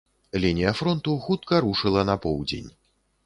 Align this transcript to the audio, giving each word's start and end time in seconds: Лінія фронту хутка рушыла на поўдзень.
Лінія 0.43 0.71
фронту 0.79 1.11
хутка 1.27 1.59
рушыла 1.67 2.07
на 2.13 2.15
поўдзень. 2.27 2.71